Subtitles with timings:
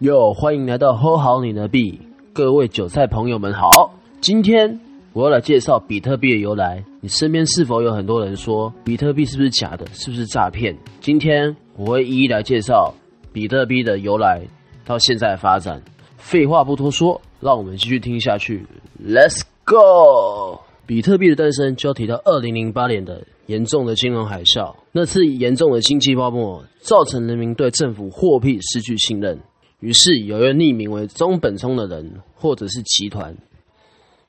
[0.00, 1.98] 哟，欢迎来到喝好你的币，
[2.34, 3.94] 各位韭菜朋友们好。
[4.20, 4.78] 今天
[5.14, 6.84] 我要来介绍比特币的由来。
[7.00, 10.76] 你身边是否有很多人说比特币是不是假的，是不是诈骗？
[11.00, 12.92] 今天我会一一来介绍
[13.32, 14.42] 比特币的由来
[14.84, 15.80] 到现在的发展。
[16.18, 18.66] 废话不多说，让我们继续听下去。
[19.02, 20.60] Let's go！
[20.84, 24.74] 比特币的诞生就要提到二零零八年的严重的金融海啸。
[24.92, 29.40] 那次严重的经济泡沫造成人民对政府货币失去信任。
[29.86, 33.36] 于是，有一个匿名为中本聪的人，或者是集团，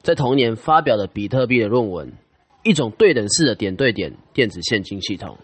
[0.03, 2.13] 在同年发表了比特币的论文，
[2.63, 5.35] 一种对等式的点对点电子现金系统。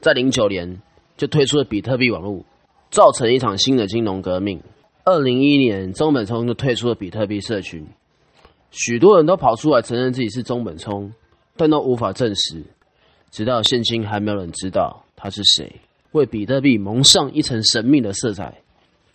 [0.00, 0.80] 在零九年
[1.16, 2.44] 就推出了比特币网络，
[2.92, 4.62] 造成一场新的金融革命。
[5.04, 7.84] 二零一一年，中本聪就退出了比特币社群，
[8.70, 11.12] 许多人都跑出来承认自己是中本聪，
[11.56, 12.62] 但都无法证实。
[13.32, 15.74] 直到现今，还没有人知道他是谁，
[16.12, 18.62] 为比特币蒙上一层神秘的色彩。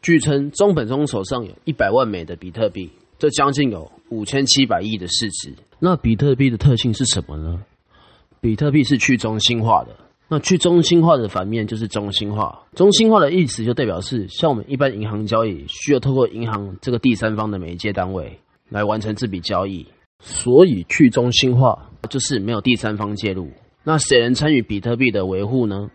[0.05, 2.87] 据称，中本聪手上有一百万美的比特币，
[3.17, 5.51] 这将近有五千七百亿的市值。
[5.79, 7.59] 那比特币的特性是什么呢？
[8.39, 9.97] 比特币是去中心化的。
[10.27, 12.67] 那去中心化的反面就是中心化。
[12.75, 19.87] 中心化的意思就代表是，像我们一般银行交易，需要透过银行这个第三方的媒介单位来完成这笔交易。
[20.19, 23.49] 所以去中心化就是没有第三方介入。
[23.83, 25.89] 那谁能参与比特币的维护呢？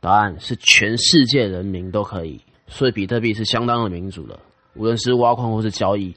[0.00, 2.40] 答案是全世界人民都可以。
[2.68, 4.38] 所以比特币是相当的民主的，
[4.74, 6.14] 无论是挖矿或是交易，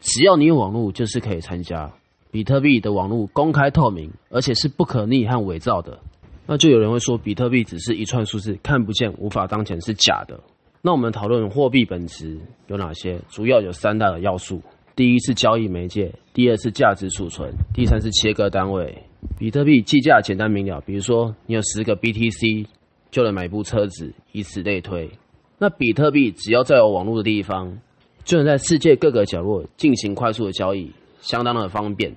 [0.00, 1.92] 只要你有网络，就是可以参加。
[2.30, 5.98] 比特币的网络公开透明，而且是不可逆和伪造的。
[6.46, 10.38] 那就有人会说，比特币只是一串数字，看不见，无法当钱，是假的。
[10.82, 13.18] 那我们讨论货币本质有哪些？
[13.30, 14.60] 主要有三大的要素：
[14.94, 19.02] 第一是交易媒介，第二是价值储存，第三是切割单位。
[19.38, 22.66] 比特币计价简单明了，比如说你有十个 BTC
[23.10, 25.10] 就能买部车子，以此类推。
[25.58, 27.78] 那比特币只要在有网络的地方，
[28.24, 30.90] 就能在世界各个角落进行快速的交易，
[31.20, 32.14] 相当的方便，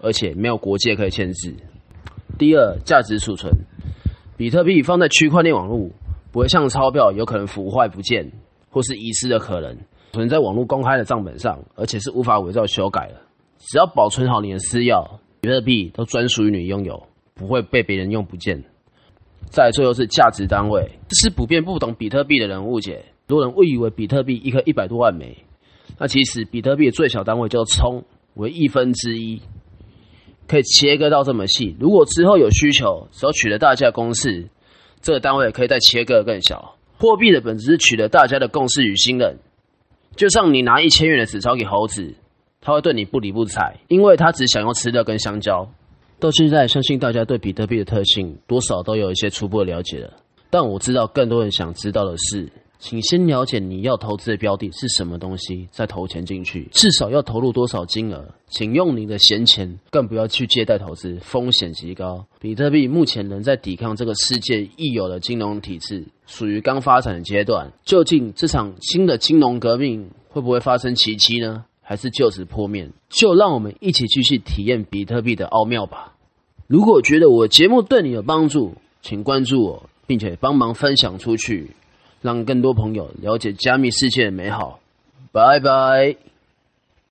[0.00, 1.54] 而且没有国界可以限制。
[2.38, 3.52] 第二，价值储存，
[4.36, 5.90] 比特币放在区块链网络，
[6.30, 8.30] 不会像钞票有可能腐坏不见
[8.70, 9.76] 或是遗失的可能，
[10.12, 13.14] 存在网络公开的账本上，而且是无法伪造修改的。
[13.58, 17.02] 只要保存好你的私钥，比特币都专属于你拥有，
[17.34, 18.62] 不会被别人用不见。
[19.48, 23.04] 再最后是价值单位，这是普遍不懂比特币的人误解。
[23.28, 25.36] 很多人误以为比特币一颗一百多万枚，
[25.98, 29.40] 那其实比特币的最小单位叫聪，为一分之一，
[30.46, 31.76] 可以切割到这么细。
[31.80, 34.48] 如果之后有需求，只要取得大家的共识，
[35.00, 36.76] 这个单位可以再切割更小。
[36.98, 39.38] 货币的本质是取得大家的共识与信任。
[40.14, 42.14] 就像你拿一千元的纸钞给猴子，
[42.60, 45.68] 他会对你不理不睬，因为他只想要吃的跟香蕉。
[46.18, 50.12] 到现在，相信大家对比特币的特性多少都有一些初步的了解了。
[50.48, 56.68] 但我知道更多人想知道的是，请先了解你要投资的标的是什么东西，再投钱进去。
[56.72, 58.26] 至少要投入多少金额？
[58.48, 62.24] 请用你的闲钱，更不要去借贷投资，风险极高。
[62.40, 67.70] 比特币目前仍在抵抗这个世界已有的金融体制，属于刚发展的阶段。
[67.84, 71.64] 究竟这场新的金融革命会不会发生奇迹呢？
[71.88, 76.14] 还是就此破灭，就让我们一起继续体验比特币的奥妙吧。
[76.66, 81.70] 如果觉得我节目对你有帮助，请关注我，并且帮忙分享出去，
[82.22, 84.80] 让更多朋友了解加密世界的美好。
[85.30, 86.35] 拜拜。